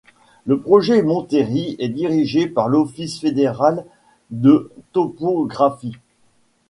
[0.47, 3.85] Le projet Mont-Terri est dirigé par l'Office fédéral
[4.31, 5.95] de topographie.